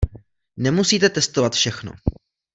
[0.57, 1.91] Nemusíte testovat všechno.